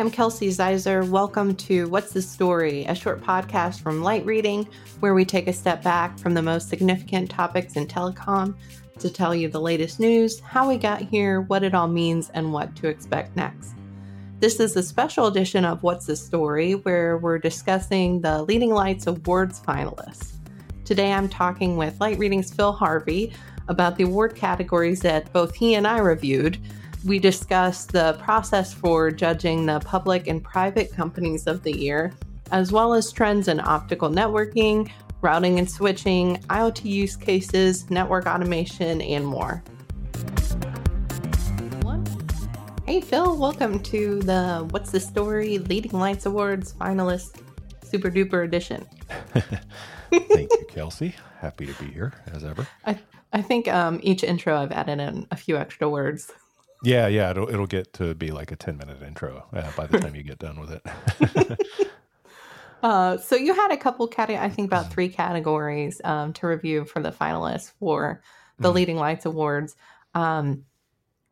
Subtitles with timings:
[0.00, 1.06] I'm Kelsey Ziser.
[1.06, 4.66] Welcome to What's the Story, a short podcast from Light Reading,
[5.00, 8.54] where we take a step back from the most significant topics in telecom
[8.98, 12.50] to tell you the latest news, how we got here, what it all means, and
[12.50, 13.74] what to expect next.
[14.38, 19.06] This is a special edition of What's the Story, where we're discussing the Leading Lights
[19.06, 20.38] Awards finalists.
[20.86, 23.34] Today I'm talking with Light Reading's Phil Harvey
[23.68, 26.56] about the award categories that both he and I reviewed
[27.04, 32.12] we discussed the process for judging the public and private companies of the year,
[32.52, 34.90] as well as trends in optical networking,
[35.22, 39.62] routing and switching, IoT use cases, network automation, and more.
[42.86, 47.40] Hey, Phil, welcome to the What's the Story Leading Lights Awards finalist
[47.82, 48.86] super duper edition.
[50.10, 51.14] Thank you, Kelsey.
[51.38, 52.66] Happy to be here as ever.
[52.84, 52.98] I,
[53.32, 56.30] I think um, each intro I've added in a few extra words.
[56.82, 59.98] Yeah, yeah, it'll it'll get to be like a ten minute intro uh, by the
[59.98, 61.60] time you get done with it.
[62.82, 66.84] uh, so you had a couple categories, I think about three categories um, to review
[66.84, 68.22] for the finalists for
[68.58, 68.76] the mm-hmm.
[68.76, 69.76] Leading Lights Awards.
[70.14, 70.64] Um,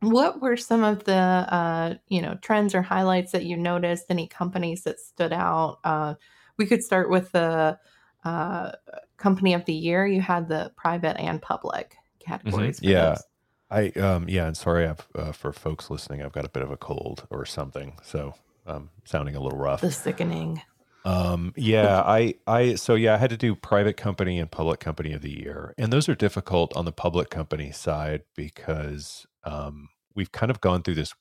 [0.01, 4.07] what were some of the uh, you know trends or highlights that you noticed?
[4.11, 5.79] Any companies that stood out?
[5.83, 6.15] Uh,
[6.57, 7.79] we could start with the
[8.25, 8.73] uh,
[9.17, 10.07] company of the year.
[10.07, 12.81] You had the private and public categories.
[12.81, 12.89] Mm-hmm.
[12.89, 13.09] Yeah.
[13.11, 13.23] Those.
[13.71, 16.71] I um yeah, and sorry I've, uh, for folks listening, I've got a bit of
[16.71, 18.35] a cold or something, so
[18.67, 19.81] um sounding a little rough.
[19.81, 20.63] The sickening.
[21.05, 25.13] Um yeah, I I so yeah, I had to do private company and public company
[25.13, 25.75] of the year.
[25.79, 30.83] And those are difficult on the public company side because um we've kind of gone
[30.83, 31.15] through this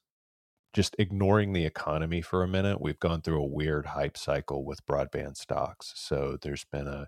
[0.74, 2.80] just ignoring the economy for a minute.
[2.82, 5.94] We've gone through a weird hype cycle with broadband stocks.
[5.96, 7.08] So there's been a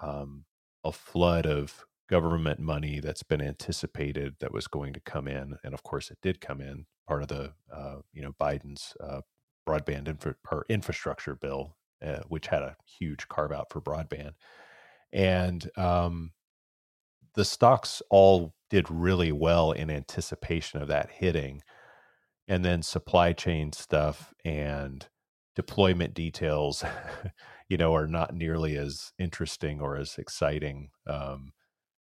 [0.00, 0.44] um
[0.84, 5.74] a flood of government money that's been anticipated that was going to come in, and
[5.74, 6.86] of course it did come in.
[7.08, 9.20] Part of the uh, you know Biden's uh,
[9.68, 14.32] broadband infra- or infrastructure bill, uh, which had a huge carve out for broadband,
[15.12, 16.32] and um,
[17.34, 21.62] the stocks all did really well in anticipation of that hitting,
[22.48, 25.08] and then supply chain stuff and
[25.54, 26.84] deployment details
[27.68, 31.52] you know are not nearly as interesting or as exciting um,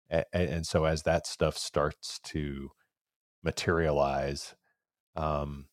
[0.10, 2.70] and, and so as that stuff starts to
[3.44, 4.56] materialize
[5.16, 5.66] um,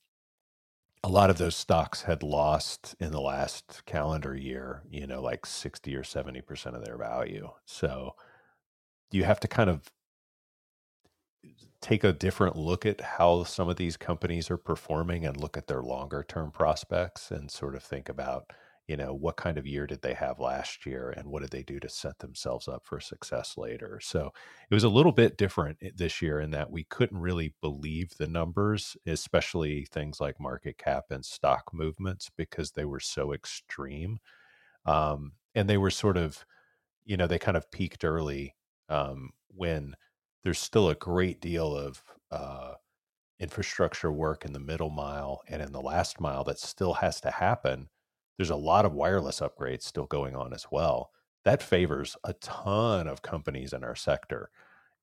[1.04, 5.46] a lot of those stocks had lost in the last calendar year you know like
[5.46, 7.50] 60 or 70% of their value.
[7.64, 8.14] So
[9.10, 9.90] you have to kind of
[11.80, 15.66] take a different look at how some of these companies are performing and look at
[15.66, 18.52] their longer term prospects and sort of think about
[18.88, 21.62] you know what kind of year did they have last year and what did they
[21.62, 24.00] do to set themselves up for success later?
[24.02, 24.32] So
[24.70, 28.26] it was a little bit different this year in that we couldn't really believe the
[28.26, 34.18] numbers especially things like market cap and stock movements because they were so extreme
[34.84, 36.44] um, and they were sort of
[37.04, 38.54] you know they kind of peaked early
[38.88, 39.94] um, when
[40.42, 42.74] there's still a great deal of uh,
[43.38, 47.30] infrastructure work in the middle mile and in the last mile that still has to
[47.30, 47.88] happen
[48.36, 51.10] there's a lot of wireless upgrades still going on as well.
[51.44, 54.50] That favors a ton of companies in our sector.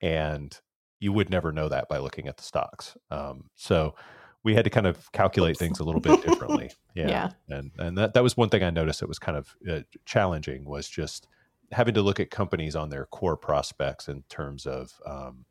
[0.01, 0.57] And
[0.99, 2.97] you would never know that by looking at the stocks.
[3.11, 3.95] Um, so
[4.43, 5.59] we had to kind of calculate Oops.
[5.59, 6.71] things a little bit differently.
[6.95, 7.07] Yeah.
[7.07, 7.29] yeah.
[7.49, 10.65] And, and that, that was one thing I noticed that was kind of uh, challenging
[10.65, 11.27] was just
[11.71, 15.45] having to look at companies on their core prospects in terms of um,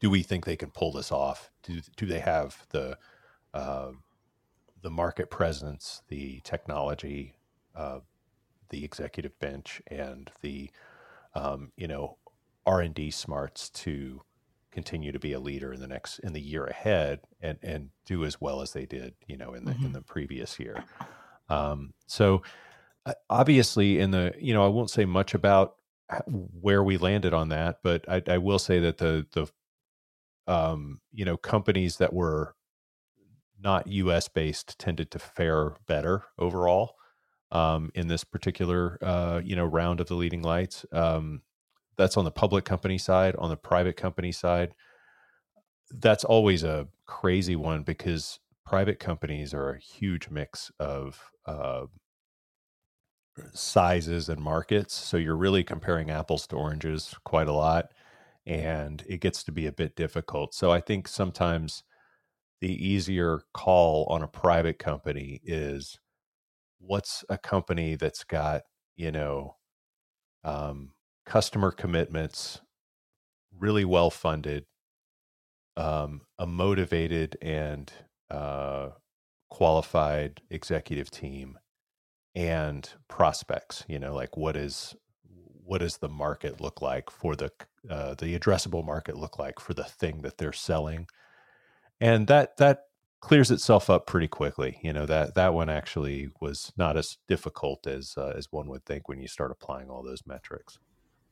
[0.00, 1.50] do we think they can pull this off?
[1.62, 2.96] Do, do they have the
[3.52, 3.90] uh,
[4.82, 7.36] the market presence, the technology,
[7.74, 8.00] uh,
[8.70, 10.70] the executive bench, and the
[11.34, 12.18] um, you know
[12.66, 14.22] R and D smarts to
[14.70, 18.24] continue to be a leader in the next in the year ahead and and do
[18.24, 19.86] as well as they did you know in the mm-hmm.
[19.86, 20.84] in the previous year.
[21.48, 22.42] Um, so
[23.06, 25.76] uh, obviously in the you know I won't say much about
[26.26, 29.46] where we landed on that, but I, I will say that the the
[30.52, 32.54] um, you know companies that were
[33.62, 36.94] not US based tended to fare better overall
[37.50, 40.84] um, in this particular uh, you know round of the leading lights.
[40.92, 41.42] Um,
[41.96, 43.34] that's on the public company side.
[43.36, 44.74] On the private company side,
[45.90, 51.86] that's always a crazy one because private companies are a huge mix of uh,
[53.52, 54.94] sizes and markets.
[54.94, 57.86] So you're really comparing apples to oranges quite a lot,
[58.46, 60.54] and it gets to be a bit difficult.
[60.54, 61.82] So I think sometimes
[62.60, 65.98] the easier call on a private company is
[66.78, 68.62] what's a company that's got
[68.96, 69.56] you know
[70.44, 70.92] um,
[71.26, 72.60] customer commitments
[73.56, 74.64] really well funded
[75.76, 77.92] um, a motivated and
[78.30, 78.88] uh,
[79.50, 81.58] qualified executive team
[82.34, 83.84] and prospects?
[83.88, 84.94] You know like what is
[85.64, 87.50] what does the market look like for the
[87.88, 91.06] uh, the addressable market look like for the thing that they're selling
[92.00, 92.84] and that that
[93.20, 97.86] clears itself up pretty quickly you know that that one actually was not as difficult
[97.86, 100.78] as uh, as one would think when you start applying all those metrics.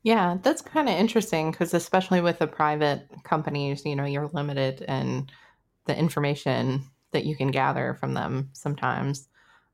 [0.02, 4.82] Yeah that's kind of interesting because especially with the private companies you know you're limited
[4.82, 5.28] in
[5.86, 6.82] the information
[7.12, 9.28] that you can gather from them sometimes.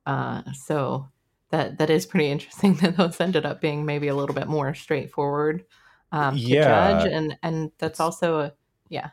[0.06, 1.08] Uh, so
[1.50, 4.74] that that is pretty interesting that those ended up being maybe a little bit more
[4.74, 5.64] straightforward
[6.12, 6.64] um, to yeah.
[6.64, 8.52] judge, and and that's also a
[8.88, 9.10] yeah.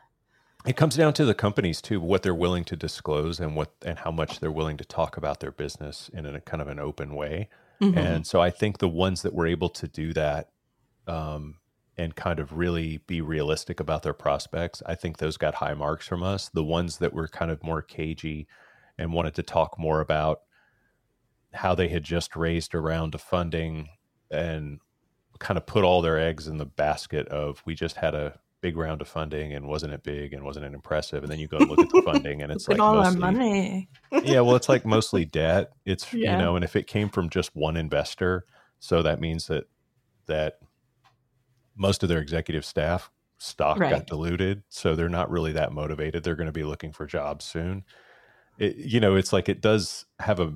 [0.66, 4.00] It comes down to the companies too what they're willing to disclose and what and
[4.00, 7.14] how much they're willing to talk about their business in a kind of an open
[7.14, 7.48] way.
[7.80, 10.50] Hmm and so i think the ones that were able to do that
[11.06, 11.56] um,
[11.96, 16.06] and kind of really be realistic about their prospects i think those got high marks
[16.06, 16.50] from us.
[16.50, 18.46] The ones that were kind of more cagey
[18.98, 20.42] and wanted to talk more about
[21.52, 23.88] how they had just raised a round of funding
[24.30, 24.78] and
[25.38, 28.76] kind of put all their eggs in the basket of we just had a big
[28.76, 31.22] round of funding and wasn't it big and wasn't it impressive?
[31.22, 33.88] And then you go look at the funding and it's like all our mostly money.
[34.22, 35.72] yeah well it's like mostly debt.
[35.84, 38.44] It's you know and if it came from just one investor
[38.78, 39.64] so that means that
[40.26, 40.58] that
[41.76, 46.22] most of their executive staff stock got diluted so they're not really that motivated.
[46.22, 47.84] They're going to be looking for jobs soon.
[48.58, 50.52] It, you know it's like it does have a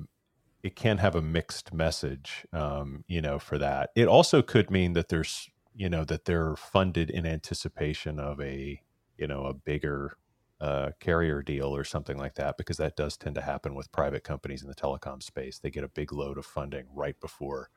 [0.61, 3.89] it can have a mixed message um, you know for that.
[3.95, 8.81] It also could mean that there's you know that they're funded in anticipation of a
[9.17, 10.17] you know a bigger
[10.61, 14.23] uh, carrier deal or something like that because that does tend to happen with private
[14.23, 15.59] companies in the telecom space.
[15.59, 17.69] They get a big load of funding right before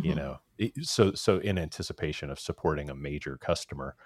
[0.00, 0.38] you hmm know
[0.82, 3.96] so so in anticipation of supporting a major customer.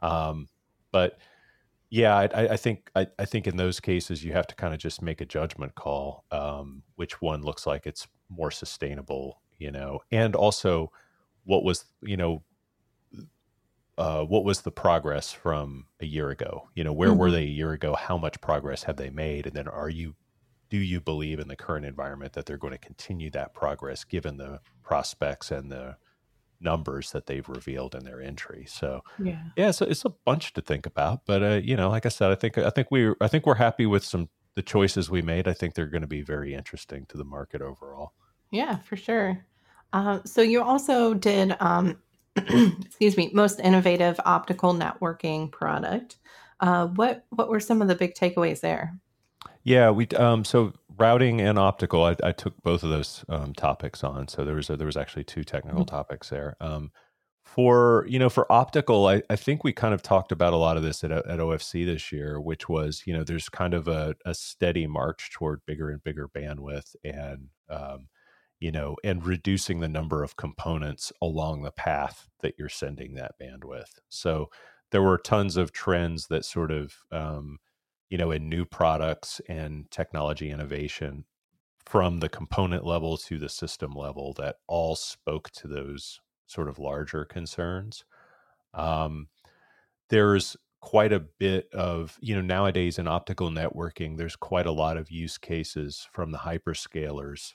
[0.00, 0.48] Um,
[0.92, 1.20] but
[1.90, 4.74] yeah, I, I I think I, I think in those cases you have to kind
[4.74, 9.70] of just make a judgment call, um, which one looks like it's more sustainable, you
[9.72, 10.92] know, and also
[11.44, 12.44] what was you know
[13.98, 16.70] uh, what was the progress from a year ago?
[16.74, 17.96] You know, where were hmm they a year ago?
[17.96, 19.46] How much progress have they made?
[19.46, 20.16] And then are you
[20.70, 24.38] do you believe in the current environment that they're going to continue that progress given
[24.38, 25.96] the prospects and the
[26.60, 28.66] numbers that they've revealed in their entry?
[28.68, 29.50] So Yeah.
[29.56, 32.30] yeah, so it's a bunch to think about, but uh, you know, like I said,
[32.32, 35.48] I think I think we I think we're happy with some the choices we made.
[35.48, 38.12] I think they're going to be very interesting to the market overall.
[38.50, 39.46] Yeah, for sure.
[39.92, 42.02] Uh, so you also did, um,
[42.84, 46.16] excuse me, most innovative optical networking product.
[46.60, 48.98] Uh, what what were some of the big takeaways there?
[49.64, 52.04] Yeah, we um so routing and optical.
[52.04, 54.26] I, I took both of those um, topics on.
[54.28, 55.88] So there was a, there was actually two technical Mhm.
[55.88, 56.56] topics there.
[56.60, 56.90] Um,
[57.44, 60.76] for you know for optical, I, I think we kind of talked about a lot
[60.76, 64.14] of this at at OFC this year, which was you know there's kind of a,
[64.26, 68.08] a steady march toward bigger and bigger bandwidth and um,
[68.60, 73.32] you know and reducing the number of components along the path that you're sending that
[73.40, 73.98] bandwidth.
[74.08, 74.50] So
[74.90, 77.58] there were tons of trends that sort of um,
[78.08, 81.24] you know, in new products and technology innovation
[81.84, 86.78] from the component level to the system level that all spoke to those sort of
[86.78, 88.04] larger concerns.
[88.74, 89.28] Um,
[90.10, 94.96] there's quite a bit of, you know, nowadays in optical networking, there's quite a lot
[94.96, 97.54] of use cases from the hyperscalers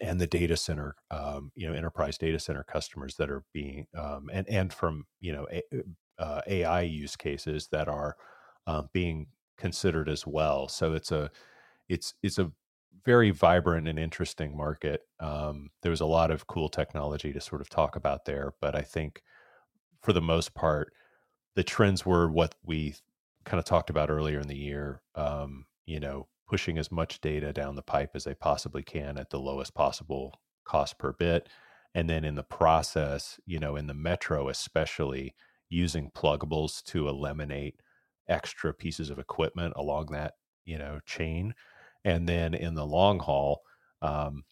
[0.00, 4.30] and the data center, um, you know, enterprise data center customers that are being, um,
[4.32, 5.62] and and from you know a,
[6.18, 8.16] uh, AI use cases that are
[8.66, 10.68] um, being considered as well.
[10.68, 11.30] So it's a
[11.88, 12.52] it's it's a
[13.04, 15.02] very vibrant and interesting market.
[15.20, 18.74] Um, there was a lot of cool technology to sort of talk about there, but
[18.74, 19.22] I think
[20.02, 20.92] for the most part,
[21.54, 22.94] the trends were what we
[23.44, 25.02] kind of talked about earlier in the year.
[25.14, 29.30] Um, you know, pushing as much data down the pipe as they possibly can at
[29.30, 31.48] the lowest possible cost per bit,
[31.94, 35.34] and then in the process, you know, in the metro especially,
[35.68, 37.80] using pluggables to eliminate
[38.28, 40.34] extra pieces of equipment along that
[40.64, 41.54] you know chain,
[42.04, 43.62] and then in the long haul.
[44.02, 44.44] Um,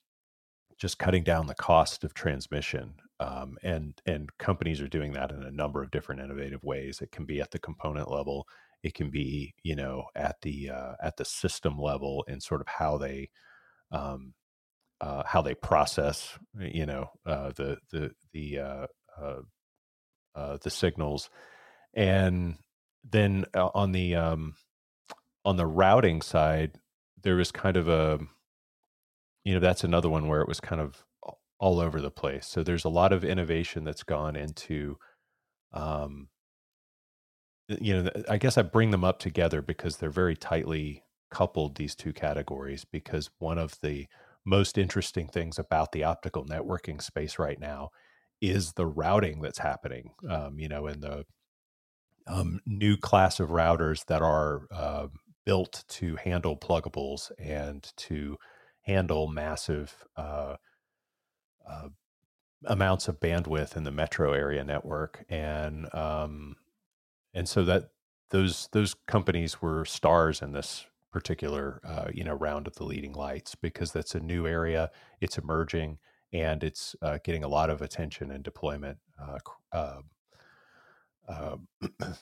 [0.78, 2.94] just cutting down the cost of transmission.
[3.20, 7.00] Um, and and companies are doing that in a number of different innovative ways.
[7.00, 8.46] It can be at the component level.
[8.84, 12.68] It can be you know at the uh, at the system level and sort of
[12.68, 13.30] how they
[13.92, 14.34] um,
[15.00, 18.86] uh, how they process you know uh, the the the uh,
[19.20, 19.40] uh,
[20.36, 21.30] uh, the signals.
[21.94, 22.56] And
[23.08, 24.56] then uh, on the um,
[25.44, 26.78] on the routing side,
[27.22, 28.20] there was kind of a
[29.44, 31.04] you know that's another one where it was kind of
[31.60, 34.96] all over the place so there's a lot of innovation that's gone into
[35.72, 36.28] um
[37.68, 41.94] you know i guess i bring them up together because they're very tightly coupled these
[41.94, 44.06] two categories because one of the
[44.44, 47.90] most interesting things about the optical networking space right now
[48.40, 50.10] is the routing that's happening.
[50.28, 51.24] Um, you know, in the
[52.26, 55.08] um, new class of routers that are uh,
[55.44, 58.36] built to handle pluggables and to
[58.82, 60.56] handle massive uh,
[61.68, 61.88] uh,
[62.66, 66.56] amounts of bandwidth in the metro area network, and um,
[67.34, 67.90] and so that
[68.30, 73.12] those those companies were stars in this particular uh, you know round of the leading
[73.12, 75.98] lights because that's a new area, it's emerging,
[76.32, 78.98] and it's uh, getting a lot of attention and deployment.
[79.20, 79.38] Uh,
[81.28, 81.56] uh,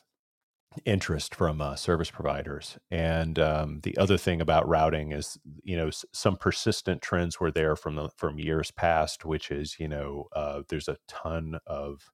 [0.84, 2.78] interest from uh, service providers.
[2.90, 7.50] And um, the other thing about routing is, you know, s- some persistent trends were
[7.50, 12.10] there from the from years past, which is, you know, uh, there's a ton of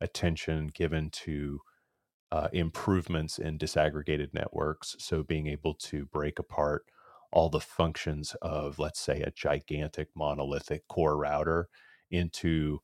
[0.00, 1.60] attention given to
[2.32, 4.96] uh, improvements in disaggregated networks.
[4.98, 6.86] So being able to break apart
[7.30, 11.68] all the functions of, let's say, a gigantic monolithic core router
[12.10, 12.80] into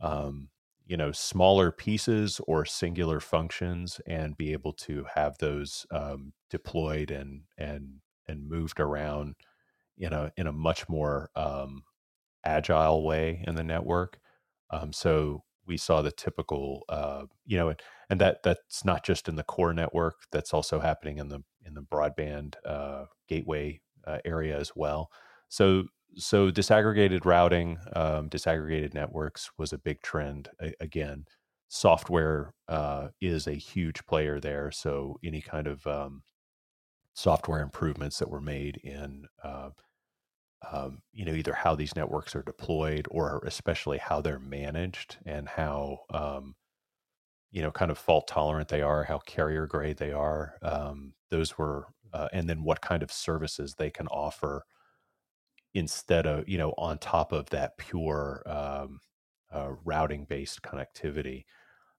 [0.00, 0.48] um,
[0.86, 7.10] you know smaller pieces or singular functions and be able to have those um, deployed
[7.10, 9.34] and and and moved around
[9.98, 11.82] in a in a much more um,
[12.44, 14.18] agile way in the network.
[14.70, 19.28] Um, so we saw the typical, uh, you know, and, and, that that's not just
[19.28, 20.16] in the core network.
[20.30, 25.10] That's also happening in the in the broadband uh, gateway uh, area as well.
[25.48, 25.84] So
[26.16, 30.48] so disaggregated routing, um, disaggregated networks was a big trend.
[30.60, 31.24] A- again,
[31.68, 34.70] software uh, is a huge player there.
[34.70, 36.22] So any kind of um,
[37.14, 39.70] software improvements that were made in, uh,
[40.70, 45.48] um, you know, either how these networks are deployed or especially how they're managed and
[45.48, 46.54] how, um,
[47.50, 50.54] you know, kind of fault tolerant they are, how carrier grade they are.
[50.62, 54.64] Um, those were, uh, and then what kind of services they can offer
[55.74, 59.00] instead of you know on top of that pure um,
[59.52, 61.44] uh, routing based connectivity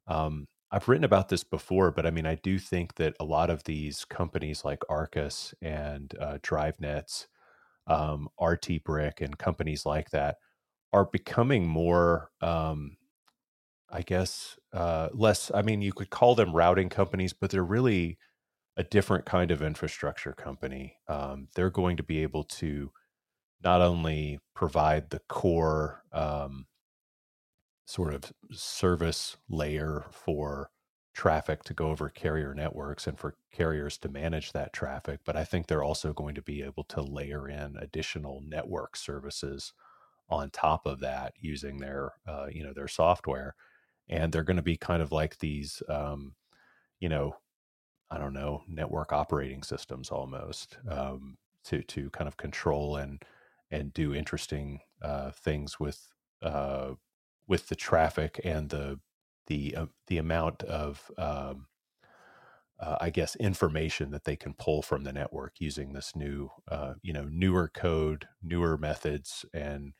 [0.07, 3.49] um, i've written about this before but i mean i do think that a lot
[3.49, 7.27] of these companies like Arrcus and uh, DriveNets
[7.87, 10.37] um, RtBrick and companies like that
[10.91, 12.97] are becoming more um,
[13.89, 18.17] i guess uh, less i mean you could call them routing companies but they're really
[18.77, 20.97] a different kind of infrastructure company.
[21.07, 22.91] Um, they're going to be able to
[23.63, 26.65] not only provide the core um,
[27.85, 30.71] sort of service layer for
[31.13, 35.43] traffic to go over carrier networks and for carriers to manage that traffic, but I
[35.43, 39.73] think they're also going to be able to layer in additional network services
[40.29, 43.55] on top of that using their uh, you know their software,
[44.09, 46.35] and they're going to be kind of like these um,
[46.99, 47.35] you know
[48.09, 53.23] I don't know network operating systems almost um, to to kind of control and
[53.71, 56.07] and do interesting uh, things with
[56.41, 56.91] uh,
[57.47, 58.99] with the traffic and the
[59.47, 61.67] the uh, the amount of um,
[62.79, 66.93] uh, I guess information that they can pull from the network using this new uh,
[67.01, 69.93] you know newer code, newer methods, and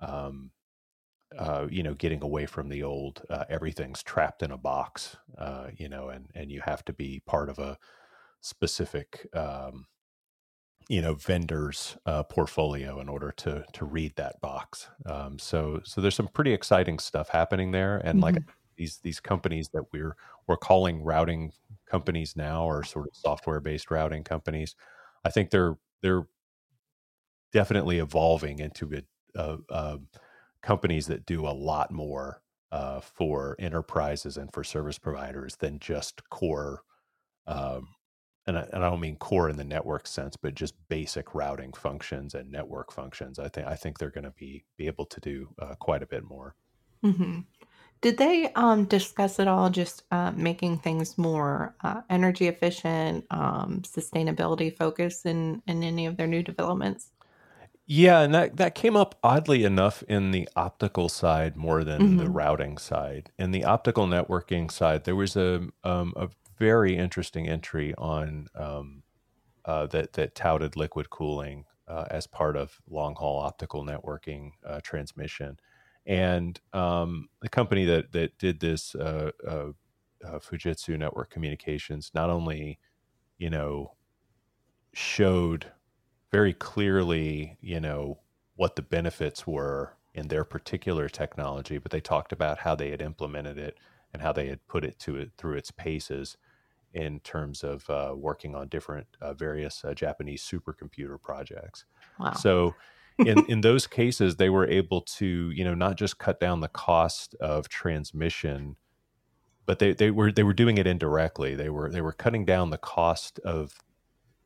[0.00, 0.50] um,
[1.36, 5.16] uh, you know getting away from the old everything's trapped in a box,
[5.76, 7.78] you know, and and you have to be part of a
[8.40, 9.86] specific um,
[10.88, 16.00] you know vendors uh, portfolio in order to to read that box um, so so
[16.00, 18.34] there's some pretty exciting stuff happening there and mm-hmm.
[18.34, 18.42] like
[18.76, 20.16] these these companies that we're
[20.46, 21.52] we're calling routing
[21.88, 24.74] companies now or sort of software based routing companies
[25.24, 26.26] i think they're they're
[27.52, 29.98] definitely evolving into a, a, a
[30.62, 32.42] companies that do a lot more
[32.72, 36.82] uh, for enterprises and for service providers than just core
[37.46, 37.86] um,
[38.46, 41.72] and I, and I don't mean core in the network sense, but just basic routing
[41.72, 43.38] functions and network functions.
[43.38, 46.06] I think I think they're going to be be able to do uh, quite a
[46.06, 46.54] bit more.
[47.04, 47.40] Mm-hmm.
[48.02, 53.82] Did they um, discuss at all just uh, making things more uh, energy efficient, um,
[53.82, 57.12] sustainability focused in in any of their new developments?
[57.86, 62.16] Yeah, and that that came up oddly enough in the optical side more than mm-hmm.
[62.18, 63.30] the routing side.
[63.38, 69.04] In the optical networking side, there was a um, a very interesting entry on um,
[69.64, 74.80] uh, that that touted liquid cooling uh, as part of long haul optical networking uh,
[74.82, 75.58] transmission,
[76.06, 79.68] and um, the company that that did this, uh, uh,
[80.24, 82.78] uh, Fujitsu Network Communications, not only
[83.38, 83.92] you know
[84.92, 85.66] showed
[86.32, 88.20] very clearly you know
[88.54, 93.02] what the benefits were in their particular technology, but they talked about how they had
[93.02, 93.78] implemented it
[94.12, 96.38] and how they had put it to it through its paces
[96.94, 101.84] in terms of uh, working on different uh, various uh, Japanese supercomputer projects.
[102.18, 102.32] Wow.
[102.32, 102.74] So
[103.18, 106.68] in in those cases, they were able to you know not just cut down the
[106.68, 108.76] cost of transmission,
[109.64, 111.54] but they, they were they were doing it indirectly.
[111.54, 113.74] They were they were cutting down the cost of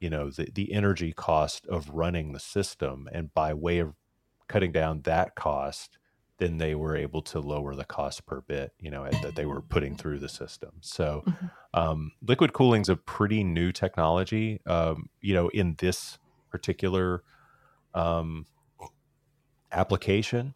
[0.00, 3.94] you know the the energy cost of running the system, and by way of
[4.48, 5.98] cutting down that cost
[6.40, 9.60] then they were able to lower the cost per bit, you know, that they were
[9.60, 10.70] putting through the system.
[10.80, 11.46] So, mm-hmm.
[11.74, 16.18] um, liquid cooling is a pretty new technology, um, you know, in this
[16.50, 17.22] particular
[17.94, 18.46] um,
[19.72, 20.54] application,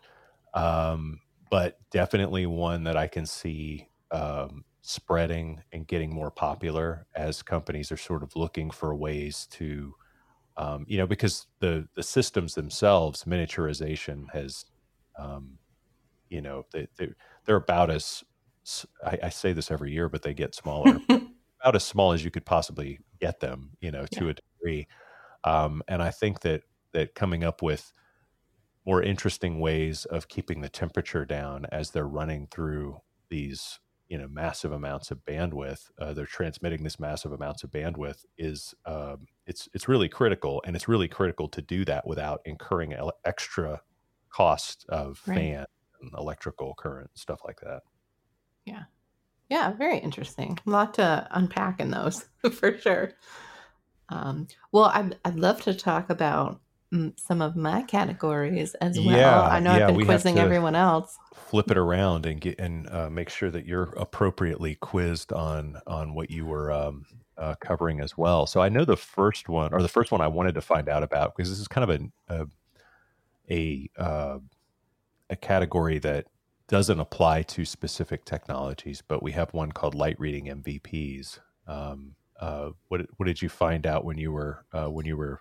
[0.54, 7.42] um, but definitely one that I can see um, spreading and getting more popular as
[7.42, 9.94] companies are sort of looking for ways to.
[10.56, 14.66] Um, you know, because the the systems themselves, miniaturization has
[15.18, 15.59] um,
[16.28, 17.09] you know they, they
[17.44, 18.23] they're about as
[19.04, 22.30] I, I, say this every year, but they get smaller, about as small as you
[22.30, 24.30] could possibly get them, you know, to yeah.
[24.30, 24.87] a degree.
[25.44, 27.92] Um, and I think that that coming up with
[28.86, 33.00] more interesting ways of keeping the temperature down as they're running through
[33.30, 38.24] these, you know, massive amounts of bandwidth, uh, they're transmitting this massive amounts of bandwidth
[38.36, 42.94] is um, it's it's really critical, and it's really critical to do that without incurring
[43.24, 43.80] extra
[44.30, 45.36] cost of right.
[45.36, 45.66] fan
[46.18, 47.82] electrical current, stuff like that.
[48.64, 48.84] Yeah.
[49.48, 50.58] Yeah, very interesting.
[50.66, 53.12] A lot to unpack in those for sure.
[54.08, 56.60] Um, well, I'd, I'd love to talk about
[57.16, 59.16] some of my categories as well.
[59.16, 61.18] Yeah, I know yeah, I've been quizzing everyone else.
[61.34, 66.14] Flip it around and get and uh, make sure that you're appropriately quizzed on on
[66.14, 67.04] what you were um,
[67.36, 68.46] uh, covering as well.
[68.46, 71.02] So I know the first one, or the first one I wanted to find out
[71.02, 72.46] about, because this is kind of a a,
[73.50, 74.38] a uh,
[75.30, 76.26] a category that
[76.68, 81.38] doesn't apply to specific technologies, but we have one called light reading MVPs.
[81.66, 85.40] Um, uh, what what did you find out when you were uh, when you were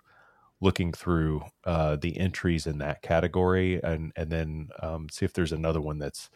[0.64, 5.52] looking through uh, the entries in that category, and and then um, see if there's
[5.52, 6.30] another one that's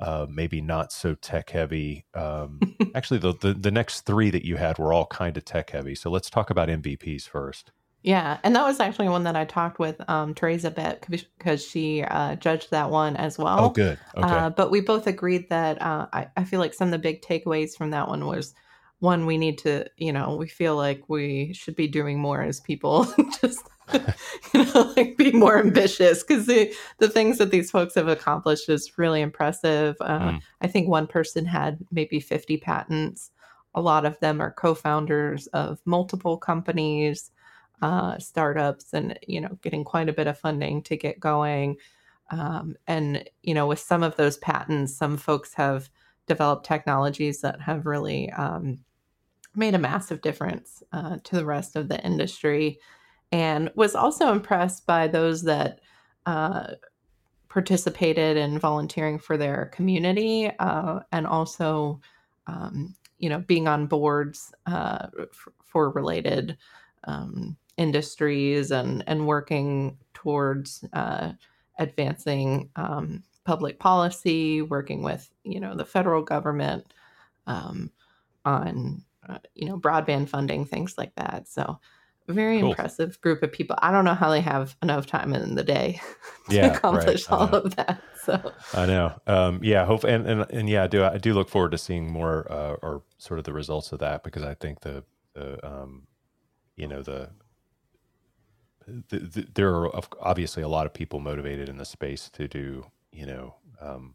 [0.00, 2.04] uh, maybe not so tech heavy.
[2.14, 2.60] Um,
[2.94, 5.94] actually, the, the the next three that you had were all kind of tech heavy.
[5.94, 7.70] So let's talk about MVPs first.
[8.02, 12.02] Yeah, and that was actually one that I talked with um, Tereza Beck because she
[12.02, 13.66] uh, judged that one as well.
[13.66, 13.98] Oh, good.
[14.16, 14.28] Okay.
[14.28, 17.22] Uh, but we both agreed that uh, I, I feel like some of the big
[17.22, 18.54] takeaways from that one was
[19.00, 22.60] one we need to, you know, we feel like we should be doing more as
[22.60, 23.06] people,
[23.40, 23.68] just
[24.54, 28.68] you know, like be more ambitious because the the things that these folks have accomplished
[28.68, 29.96] is really impressive.
[30.00, 30.42] Uh, mm.
[30.60, 33.30] I think one person had maybe fifty patents.
[33.74, 37.30] A lot of them are co-founders of multiple companies
[37.82, 41.76] uh, startups and you know getting quite a bit of funding to get going
[42.30, 45.88] um, and you know with some of those patents some folks have
[46.26, 48.78] developed technologies that have really um,
[49.58, 52.78] made a massive difference uh, to the rest of the industry
[53.32, 55.80] and was also impressed by those that
[56.26, 56.68] uh,
[57.48, 62.00] participated in volunteering for their community uh, and also
[62.46, 66.56] um, you know being on boards uh, f- for related
[67.04, 71.32] um, industries and and working towards uh,
[71.78, 76.92] advancing um, public policy, working with you know the federal government
[77.46, 77.90] um,
[78.44, 81.48] on uh, you know broadband funding, things like that.
[81.48, 81.78] So
[82.28, 82.70] very cool.
[82.70, 83.76] impressive group of people.
[83.80, 86.00] I don't know how they have enough time in the day
[86.50, 87.38] to yeah, accomplish right.
[87.38, 88.02] all of that.
[88.22, 89.18] So I know.
[89.26, 92.12] Um, yeah, hope and, and and yeah, I do I do look forward to seeing
[92.12, 96.06] more uh, or sort of the results of that because I think the the um,
[96.76, 97.30] you know the
[99.08, 102.86] the, the, there are obviously a lot of people motivated in the space to do,
[103.12, 104.14] you know, um,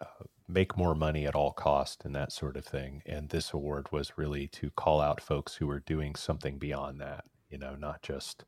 [0.00, 3.02] uh, make more money at all cost and that sort of thing.
[3.06, 7.24] And this award was really to call out folks who are doing something beyond that.
[7.50, 8.44] You know, not just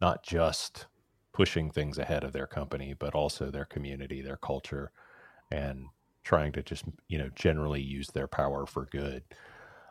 [0.00, 0.86] not just
[1.32, 4.92] pushing things ahead of their company, but also their community, their culture,
[5.50, 5.86] and
[6.24, 9.22] trying to just you know generally use their power for good.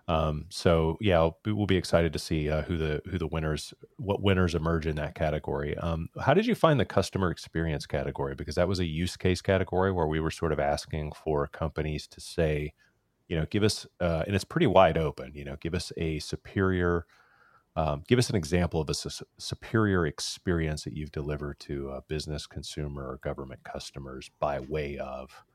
[0.07, 4.21] Um, so yeah, we'll be excited to see uh, who the who the winners, what
[4.21, 5.77] winners emerge in that category.
[5.77, 8.35] Um, how did you find the customer experience category?
[8.35, 12.07] Because that was a use case category where we were sort of asking for companies
[12.07, 12.73] to say,
[13.27, 15.31] you know, give us, uh, and it's pretty wide open.
[15.35, 17.05] You know, give us a superior,
[17.77, 22.01] um, give us an example of a su- superior experience that you've delivered to a
[22.01, 25.45] business, consumer, or government customers by way of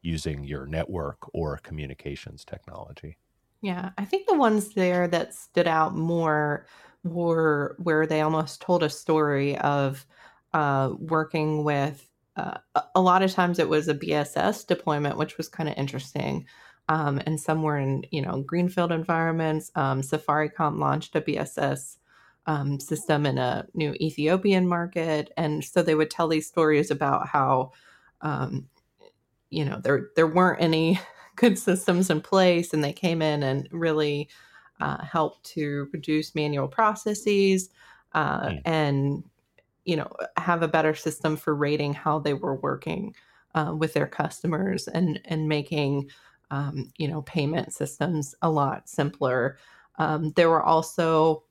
[0.00, 3.18] using your network or communications technology.
[3.62, 6.66] Yeah, I think the ones there that stood out more
[7.04, 10.06] were where they almost told a story of
[10.52, 12.06] uh, working with.
[12.36, 12.58] Uh,
[12.94, 16.46] a lot of times it was a BSS deployment, which was kind of interesting.
[16.88, 19.70] um, and some were in you know greenfield environments.
[19.74, 21.98] Um, Safaricom launched a BSS
[22.46, 27.28] um, system in a new Ethiopian market, and so they would tell these stories about
[27.28, 27.72] how
[28.22, 28.68] um,
[29.50, 31.00] you know there there weren't any
[31.36, 34.28] good systems in place, and they came in and really
[34.80, 37.70] uh, helped to reduce manual processes
[38.12, 38.62] uh, mm.
[38.64, 39.24] and
[39.84, 43.14] you know have a better system for rating how they were working
[43.54, 46.08] uh, with their customers and and making
[46.50, 49.58] um, you know payment systems a lot simpler.
[49.98, 51.44] Um, there were also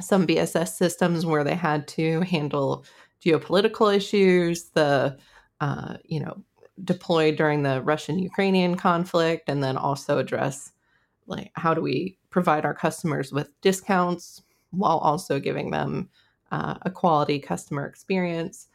[0.00, 2.84] some BSS systems where they had to handle
[3.24, 4.70] geopolitical issues.
[4.70, 5.18] The
[5.60, 6.42] uh, you know
[6.82, 10.72] deployed during the Russian Ukrainian conflict, and then also address
[11.26, 16.08] like how do we provide our customers with discounts while also giving them
[16.50, 18.68] uh, a quality customer experience.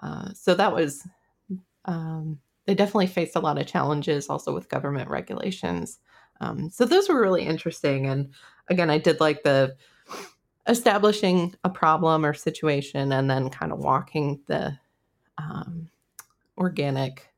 [0.00, 1.06] Uh, so that was,
[1.86, 5.98] um, they definitely faced a lot of challenges also with government regulations.
[6.40, 8.06] Um, so those were really interesting.
[8.06, 8.32] And
[8.68, 9.76] again, I did like the
[10.68, 14.78] establishing a problem or situation and then kind of walking the
[15.38, 15.88] um,
[16.58, 17.28] organic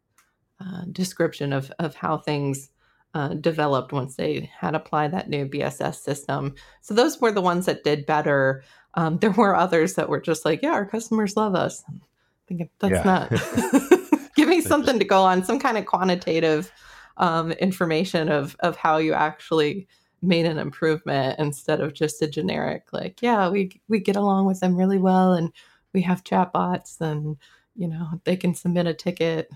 [0.60, 2.70] uh, description of, of how things
[3.14, 6.54] uh, developed once they had applied that new BSS system.
[6.82, 8.62] So those were the ones that did better.
[8.94, 11.82] Um, there were others that were just like, yeah, our customers love us.
[11.88, 12.00] I'm
[12.46, 13.02] thinking that's yeah.
[13.04, 14.30] not.
[14.36, 16.70] Give me something to go on, some kind of quantitative
[17.16, 19.88] um, information of of how you actually
[20.22, 24.60] made an improvement instead of just a generic like, yeah, we we get along with
[24.60, 25.52] them really well, and
[25.92, 27.36] we have chatbots, and
[27.76, 29.50] you know they can submit a ticket.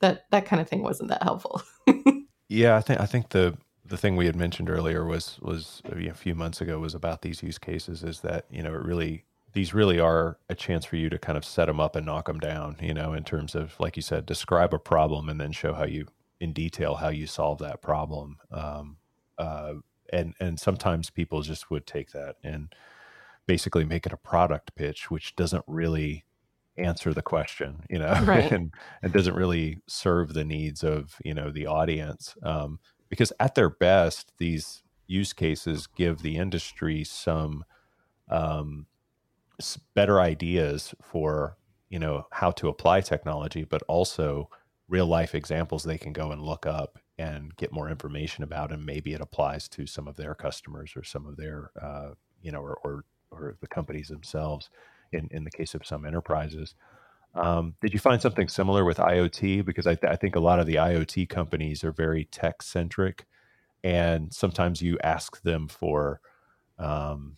[0.00, 1.62] That that kind of thing wasn't that helpful.
[2.48, 6.14] Yeah, I think I think the the thing we had mentioned earlier was was a
[6.14, 9.74] few months ago was about these use cases is that you know it really these
[9.74, 12.38] really are a chance for you to kind of set them up and knock them
[12.38, 15.74] down you know in terms of like you said describe a problem and then show
[15.74, 16.06] how you
[16.40, 18.96] in detail how you solve that problem um,
[19.38, 19.74] uh,
[20.12, 22.74] and and sometimes people just would take that and
[23.46, 26.24] basically make it a product pitch which doesn't really
[26.76, 28.50] answer the question, you know, right.
[28.50, 32.34] and it doesn't really serve the needs of you know the audience.
[32.42, 37.64] Um, because at their best, these use cases give the industry some
[38.28, 38.86] um,
[39.94, 41.56] better ideas for
[41.90, 44.48] you know how to apply technology, but also
[44.88, 48.84] real life examples they can go and look up and get more information about, and
[48.84, 52.10] maybe it applies to some of their customers or some of their uh,
[52.42, 54.70] you know or, or or the companies themselves
[55.14, 56.74] in, in the case of some enterprises.
[57.34, 59.64] Um, did you find something similar with IoT?
[59.64, 63.26] Because I, th- I think a lot of the IoT companies are very tech centric,
[63.82, 66.20] and sometimes you ask them for
[66.78, 67.36] um,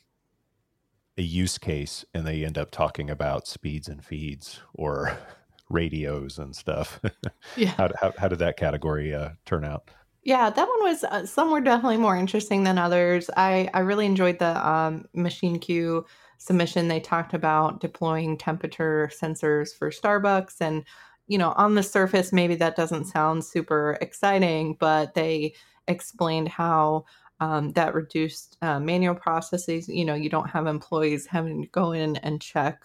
[1.16, 5.16] a use case, and they end up talking about speeds and feeds or
[5.70, 7.00] radios and stuff.
[7.56, 7.70] Yeah.
[7.70, 9.90] how, how, how, did that category uh, turn out?
[10.22, 11.04] Yeah, that one was.
[11.04, 13.30] Uh, some were definitely more interesting than others.
[13.34, 16.04] I I really enjoyed the um, MachineQ
[16.38, 20.60] submission, they talked about deploying temperature sensors for Starbucks.
[20.60, 20.84] And,
[21.26, 25.54] you know, on the surface, maybe that doesn't sound super exciting, but they
[25.88, 27.04] explained how
[27.40, 29.88] um, that reduced uh, manual processes.
[29.88, 32.80] You know, you don't have employees having to go in and check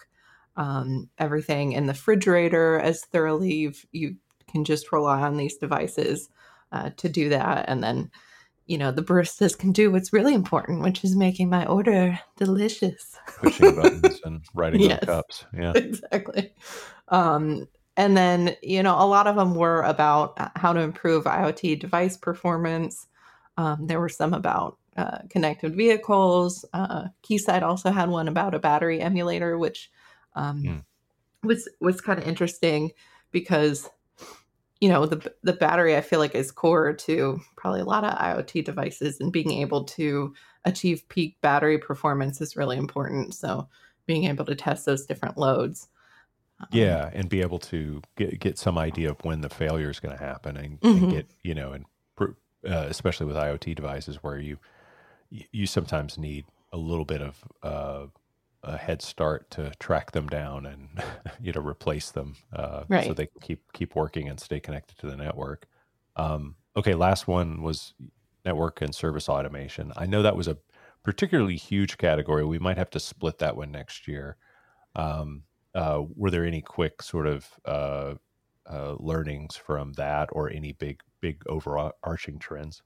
[0.57, 3.73] um, everything in the refrigerator as thoroughly.
[3.91, 4.15] You
[4.49, 6.29] can just rely on these devices
[6.71, 7.69] uh, to do that.
[7.69, 8.11] And then,
[8.71, 13.17] you know, the baristas can do what's really important, which is making my order delicious.
[13.39, 15.45] Pushing buttons and writing yes, on cups.
[15.53, 15.73] Yeah.
[15.75, 16.53] Exactly.
[17.09, 21.81] Um, and then, you know, a lot of them were about how to improve IoT
[21.81, 23.07] device performance.
[23.57, 26.63] Um, there were some about uh, connected vehicles.
[26.71, 29.91] Uh, Keysight also had one about a battery emulator, which
[30.35, 30.83] um, mm.
[31.43, 32.91] was was kind of interesting
[33.31, 33.89] because
[34.81, 38.17] you know the the battery i feel like is core to probably a lot of
[38.17, 40.33] iot devices and being able to
[40.65, 43.69] achieve peak battery performance is really important so
[44.07, 45.87] being able to test those different loads
[46.59, 49.99] um, yeah and be able to get, get some idea of when the failure is
[49.99, 51.03] going to happen and, mm-hmm.
[51.03, 51.85] and, get you know and
[52.67, 54.57] uh, especially with iot devices where you
[55.29, 58.05] you sometimes need a little bit of uh,
[58.63, 61.03] a head start to track them down and
[61.41, 63.05] you know replace them uh, right.
[63.05, 65.67] so they can keep keep working and stay connected to the network.
[66.15, 67.93] Um, okay, last one was
[68.45, 69.91] network and service automation.
[69.95, 70.57] I know that was a
[71.03, 72.45] particularly huge category.
[72.45, 74.37] We might have to split that one next year.
[74.95, 78.15] Um, uh, were there any quick sort of uh,
[78.69, 82.81] uh, learnings from that, or any big big overarching trends?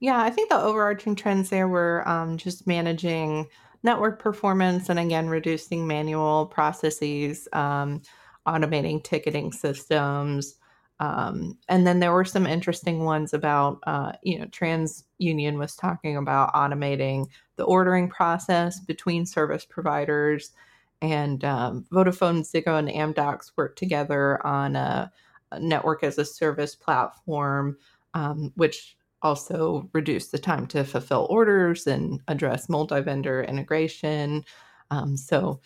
[0.00, 3.48] Yeah, I think the overarching trends there were um, just managing
[3.82, 8.02] network performance and again reducing manual processes um,
[8.46, 10.56] automating ticketing systems
[11.00, 16.16] Um, and then there were some interesting ones about, uh, you know, TransUnion was talking
[16.18, 20.52] about automating the ordering process between service providers,
[21.00, 25.10] and um, Vodafone, Ziggo, and Amdocs worked together on a,
[25.52, 27.78] a network as a service platform,
[28.12, 34.44] um, which also reduce the time to fulfill orders and address multi-vendor integration.
[34.90, 35.60] Um, so,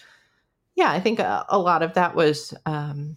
[0.74, 3.16] yeah, I think a, a, lot of that was um,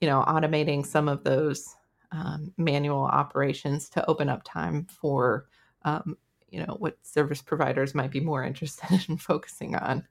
[0.00, 1.74] you know, automating some of those
[2.12, 5.46] um, manual operations to open up time for,
[5.82, 6.16] um,
[6.50, 10.06] you know, what service providers might be more interested in focusing on.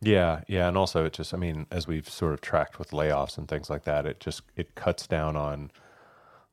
[0.00, 3.38] Yeah, yeah, and also it just, I mean, as we've sort of tracked with layoffs
[3.38, 5.70] and things like that, it just it cuts down on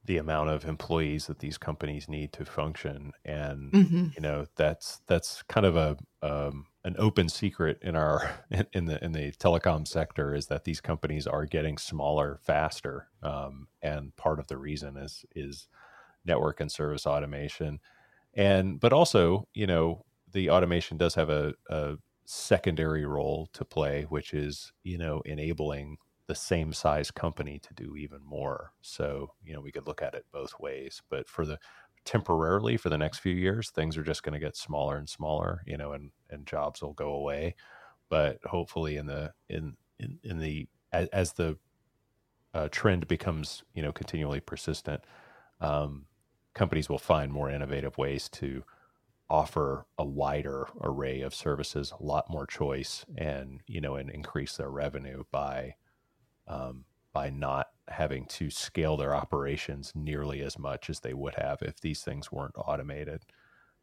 [0.10, 4.08] the amount of employees that these companies need to function, and mm-hmm.
[4.16, 8.44] you know that's that's kind of a um, an open secret in our
[8.74, 13.68] in, the in the telecom sector is that these companies are getting smaller faster, um,
[13.84, 15.68] and part of the reason is is
[16.26, 17.80] network and service automation,
[18.34, 24.08] and but also you know the automation does have a, a secondary role to play,
[24.10, 25.98] which is you know enabling
[26.30, 28.72] the same size company to do even more.
[28.82, 31.60] So you know we could look at it both ways, but for the
[32.06, 35.62] temporarily for the next few years things are just going to get smaller and smaller
[35.66, 37.54] you know and and jobs will go away
[38.10, 41.58] but hopefully in the in in, in the as, as the
[42.54, 45.04] uh, trend becomes you know continually persistent
[45.62, 46.06] um,
[46.56, 48.64] companies will find more innovative ways to
[49.30, 54.56] offer a wider array of services a lot more choice and you know and increase
[54.58, 55.76] their revenue by
[56.50, 56.84] um,
[57.14, 61.80] by not having to scale their operations nearly as much as they would have if
[61.80, 63.24] these things weren't automated.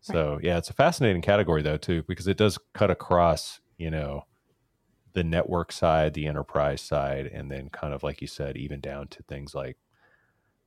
[0.00, 0.44] So right.
[0.44, 4.26] yeah, it's a fascinating category though too because it does cut across, you know,
[5.14, 9.08] the network side, the enterprise side, and then kind of like you said, even down
[9.08, 9.78] to things like,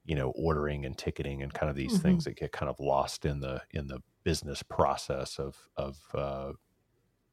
[0.06, 2.02] you know, ordering and ticketing and kind of these mm-hmm.
[2.02, 6.52] things that get kind of lost in the in the business process of of uh,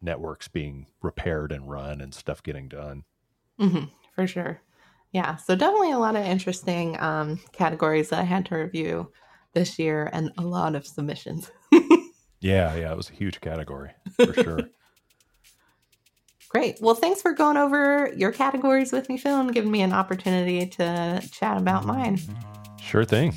[0.02, 3.04] networks being repaired and run and stuff getting done.
[3.58, 4.60] Mm-hmm, for sure.
[5.12, 9.12] Yeah, so definitely a lot of interesting um, categories that I had to review
[9.54, 11.50] this year and a lot of submissions.
[12.40, 14.60] yeah, yeah, it was a huge category for sure.
[16.48, 16.78] Great.
[16.80, 20.66] Well, thanks for going over your categories with me, Phil, and giving me an opportunity
[20.66, 22.18] to chat about mine.
[22.80, 23.32] Sure thing.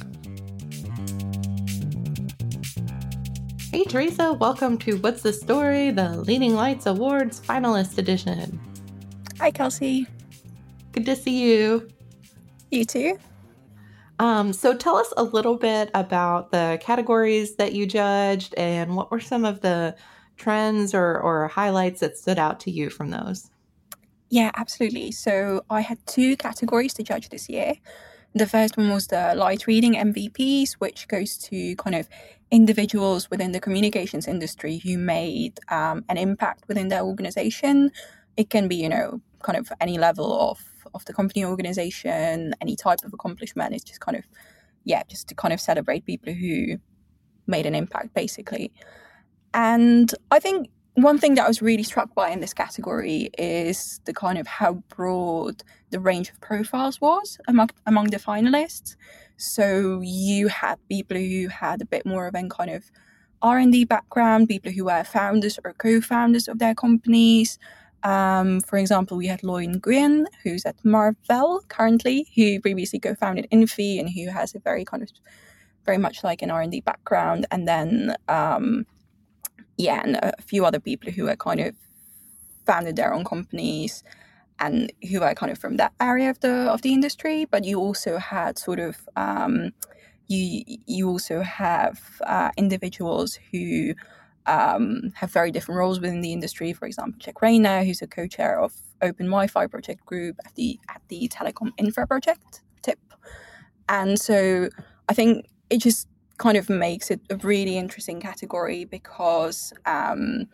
[3.71, 8.59] Hey, Tereza, welcome to What's the Story, the Leading Lights Awards finalist edition.
[9.39, 10.07] Hi, Kelsey.
[10.99, 11.87] Good to see you.
[12.71, 13.17] You too.
[14.19, 19.09] Um, so tell us a little bit about the categories that you judged and what
[19.09, 19.95] were some of the
[20.35, 23.49] trends or, or highlights that stood out to you from those?
[24.29, 25.13] Yeah, absolutely.
[25.13, 27.75] So I had two categories to judge this year.
[28.35, 32.09] The first one was the light reading MVPs, which goes to kind of
[32.51, 37.89] individuals within the communications industry who made um, an impact within their organization.
[38.35, 40.59] It can be, you know, kind of any level of
[40.93, 43.73] of the company organization, any type of accomplishment.
[43.73, 44.23] It's just kind of,
[44.83, 46.77] yeah, just to kind of celebrate people who
[47.47, 48.71] made an impact, basically.
[49.53, 53.99] And I think one thing that I was really struck by in this category is
[54.05, 58.95] the kind of how broad the range of profiles was among among the finalists.
[59.37, 62.83] So you had people who had a bit more of a kind of
[63.41, 67.57] R and D background, people who were founders or co-founders of their companies,
[68.03, 73.99] um, for example, we had Loi Nguyen, who's at Marvell currently, who previously co-founded Inphi
[73.99, 75.09] and who has a very kind of
[75.85, 77.45] very much like an R&D background.
[77.51, 78.85] And then, um,
[79.77, 81.75] yeah, and a few other people who are kind of
[82.65, 84.03] founded their own companies
[84.59, 87.45] and who are kind of from that area of the of the industry.
[87.45, 89.71] But you also had sort of um,
[90.27, 93.93] you you also have uh, individuals who
[94.49, 96.73] um, have very different roles within the industry.
[96.73, 101.01] For example, Jack Rayner, who's a co-chair of Open Wi-Fi Project Group at the at
[101.07, 102.99] the Telecom Infra Project TIP,
[103.87, 104.69] and so
[105.07, 106.07] I think it just
[106.37, 110.47] kind of makes it a really interesting category because um,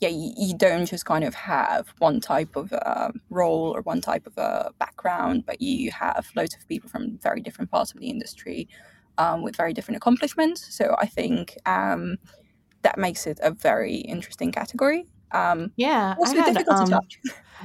[0.00, 4.00] yeah, you, you, don't just kind of have one type of uh, role or one
[4.00, 8.00] type of a background, but you have loads of people from very different parts of
[8.00, 8.68] the industry
[9.18, 10.74] um, with very different accomplishments.
[10.74, 12.16] So I think um,
[12.82, 15.06] that makes it a very interesting category.
[15.32, 17.20] Um, yeah, also had, difficult um, to touch.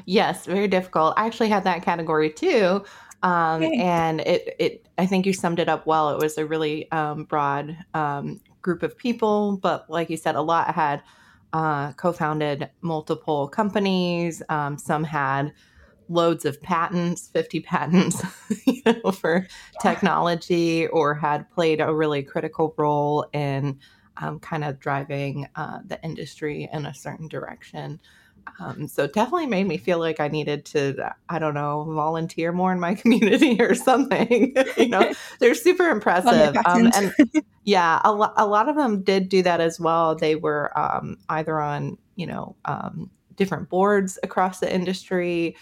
[0.06, 1.14] Yes, very difficult.
[1.18, 2.84] I actually had that category too.
[3.24, 3.64] Um.
[3.64, 6.10] And it, it, I think you summed it up well.
[6.12, 10.42] It was a really um, broad um, group of people, but like you said, a
[10.42, 11.02] lot had
[11.54, 14.44] uh, co-founded multiple companies.
[14.50, 15.54] Um, some had
[16.10, 18.22] loads of patents, 50 patents,
[18.66, 19.48] you know, for
[19.82, 23.80] technology, or had played a really critical role in
[24.18, 28.00] um, kind of driving uh, the industry in a certain direction.
[28.60, 32.72] Um, so definitely made me feel like I needed to, I don't know, volunteer more
[32.72, 34.56] in my community or something.
[34.78, 36.56] you know, they're super impressive.
[36.66, 37.14] Um, and
[37.64, 40.16] yeah, a, lo- a lot of them did do that as well.
[40.16, 45.56] They were um, either on, you know, um, different boards across the industry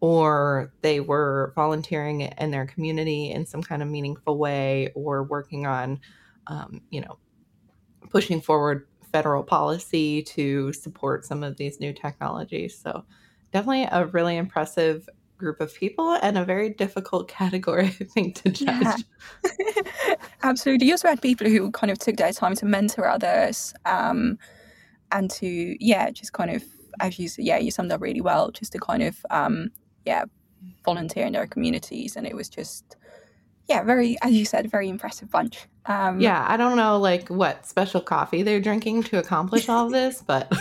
[0.00, 5.66] or they were volunteering in their community in some kind of meaningful way or working
[5.66, 6.00] on,
[6.46, 7.18] um, you know,
[8.08, 12.78] pushing forward federal policy to support some of these new technologies.
[12.78, 13.04] So,
[13.52, 15.08] definitely a really impressive
[15.40, 19.04] group of people and a very difficult category, I think, to judge.
[19.44, 20.14] Yeah.
[20.42, 20.86] Absolutely.
[20.86, 24.38] You also had people who kind of took their time to mentor others um,
[25.10, 26.62] and to, yeah, just kind of,
[27.00, 29.70] as you said, yeah, you summed up really well, just to kind of, um,
[30.04, 30.24] yeah,
[30.84, 32.16] volunteer in their communities.
[32.16, 32.96] And it was just,
[33.70, 35.68] yeah, very, as you said, very impressive bunch.
[35.86, 40.22] Um, yeah, I don't know like what special coffee they're drinking to accomplish all this,
[40.26, 40.50] but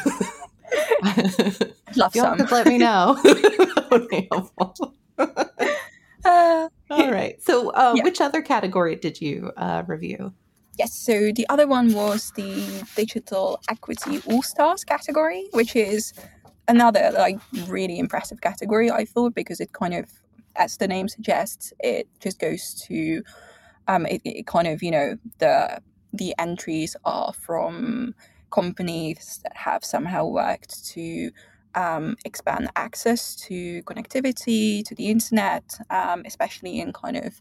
[1.96, 2.38] love you some.
[2.38, 3.20] Could let me know.
[3.92, 4.94] would be helpful.
[5.18, 7.42] Uh, all right.
[7.42, 8.04] So, uh, yeah.
[8.04, 10.32] which other category did you uh, review?
[10.78, 10.94] Yes.
[10.94, 16.14] So the other one was the digital equity all stars category, which is
[16.68, 18.92] another like really impressive category.
[18.92, 20.06] I thought because it kind of
[20.56, 23.24] as the name suggests, it just goes to
[23.88, 25.82] um, it, it kind of you know the
[26.14, 28.16] the entries are from
[28.52, 31.32] companies that have somehow worked to
[31.76, 37.40] um, expand access to connectivity to the internet, um, especially in kind of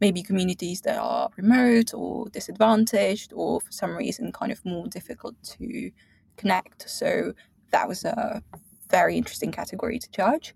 [0.00, 5.34] maybe communities that are remote or disadvantaged or for some reason kind of more difficult
[5.42, 5.90] to
[6.36, 6.88] connect.
[6.88, 7.32] So
[7.70, 8.42] that was a
[8.90, 10.54] very interesting category to judge.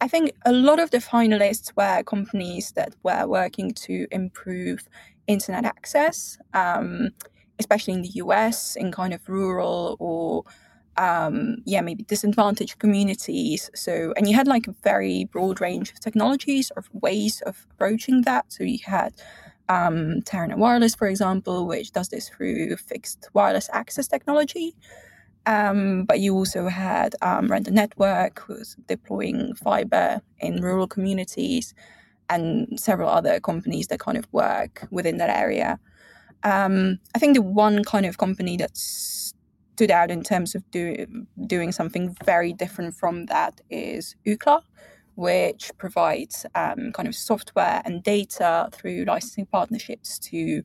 [0.00, 4.88] I think a lot of the finalists were companies that were working to improve
[5.26, 7.10] internet access, um,
[7.58, 10.44] especially in the US, in kind of rural or
[10.96, 13.70] um, yeah, maybe disadvantaged communities.
[13.74, 18.22] So, and you had like a very broad range of technologies or ways of approaching
[18.22, 18.52] that.
[18.52, 19.14] So you had
[19.68, 24.74] um, Tarana Wireless, for example, which does this through fixed wireless access technology.
[25.46, 31.74] Um, but you also had um, Render Network, who's deploying fiber in rural communities,
[32.28, 35.78] and several other companies that kind of work within that area.
[36.44, 41.06] Um, I think the one kind of company that stood out in terms of do,
[41.46, 44.62] doing something very different from that is Ookla,
[45.16, 50.62] which provides um, kind of software and data through licensing partnerships to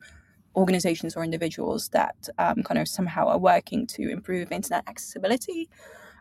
[0.56, 5.68] organizations or individuals that um, kind of somehow are working to improve internet accessibility.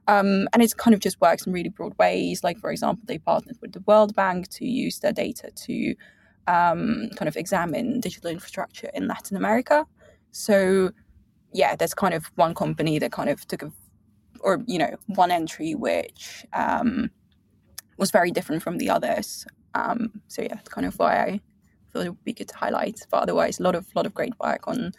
[0.08, 2.43] Um, and it kind of just works in really broad ways.
[2.43, 5.95] Like, for example, they partnered with the World Bank to use their data to
[6.48, 9.86] um, kind of examine digital infrastructure in Latin America.
[10.32, 10.91] So,
[11.54, 13.71] yeah, there's kind of one company that kind of took a,
[14.41, 17.10] or, you know, one entry which um,
[17.98, 19.48] was very different from the others.
[19.74, 21.41] Um, so, yeah, that's kind of why I
[21.95, 22.99] thought it would be good to highlight.
[23.10, 24.91] But otherwise, a lot of lot of great work on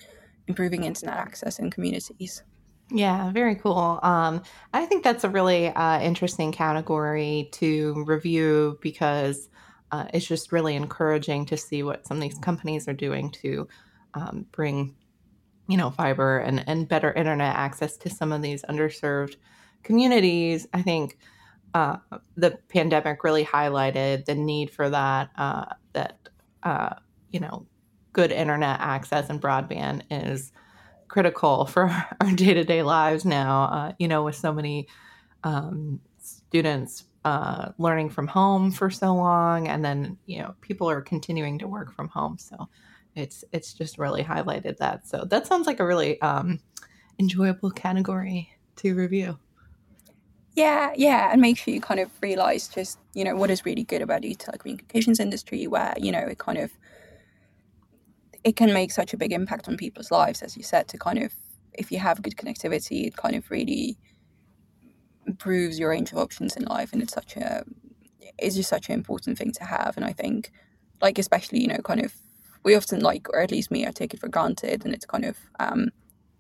[0.49, 2.43] improving internet access in communities.
[2.91, 3.99] Yeah, very cool.
[4.03, 9.49] Um, I think that's a really uh, interesting category to review because
[9.91, 13.67] uh, it's just really encouraging to see what some of these companies are doing to
[14.15, 14.95] um, bring,
[15.69, 19.35] you know, fiber and, and better internet access to some of these underserved
[19.83, 20.69] communities.
[20.73, 21.19] I think
[21.75, 21.97] uh,
[22.37, 25.31] the pandemic really highlighted the need for that.
[25.37, 26.29] Uh, that
[26.67, 26.95] uh,
[27.31, 27.65] you know,
[28.13, 30.51] good internet access and broadband is
[31.07, 31.85] critical for
[32.21, 33.63] our day to day lives now.
[33.65, 34.89] Uh, you know, with so many
[35.45, 41.01] um, students uh, learning from home for so long, and then you know people are
[41.01, 42.69] continuing to work from home, so
[43.15, 45.07] it's it's just really highlighted that.
[45.07, 46.59] So that sounds like a really um,
[47.21, 49.39] enjoyable category to review.
[50.57, 53.85] Yeah, yeah, and make sure you kind of realize just you know what is really
[53.85, 56.73] good about the telecommunications industry, where you know it kind of
[58.45, 60.89] it can make such a big impact on people's lives, as you said.
[60.89, 61.33] To kind of
[61.75, 63.99] if you have good connectivity, it kind of really
[65.27, 67.65] improves your range of options in life, and it's such a
[68.39, 69.97] it's just such an important thing to have.
[69.97, 70.53] And I think,
[71.03, 72.15] like especially you know, kind of
[72.65, 75.25] we often like, or at least me, I take it for granted, and it's kind
[75.25, 75.91] of um,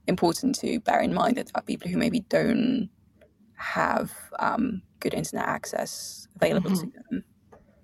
[0.09, 2.90] important to bear in mind that there are people who maybe don't
[3.57, 6.90] have um, good internet access available mm-hmm.
[6.90, 7.24] to them.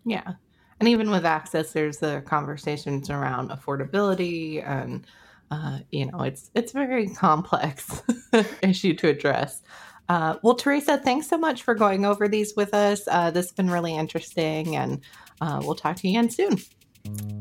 [0.04, 0.32] Yeah.
[0.80, 5.06] And even with access, there's the conversations around affordability and
[5.52, 8.02] uh, you know, it's it's a very complex
[8.62, 9.62] issue to address.
[10.08, 13.02] Uh, well, Tereza, thanks so much for going over these with us.
[13.06, 15.00] Uh, this has been really interesting, and
[15.40, 16.56] uh, we'll talk to you again soon.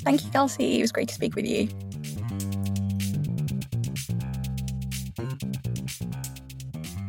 [0.03, 0.79] Thank you, Kelsey.
[0.79, 1.69] It was great to speak with you.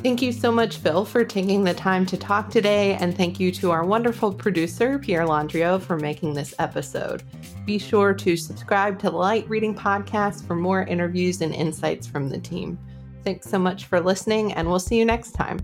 [0.03, 2.95] Thank you so much, Phil, for taking the time to talk today.
[2.95, 7.23] And thank you to our wonderful producer, Pierre Landrio, for making this episode.
[7.65, 12.29] Be sure to subscribe to the Light Reading Podcast for more interviews and insights from
[12.29, 12.81] the team.
[13.23, 15.61] Thanks so much for listening, and we'll see you next time.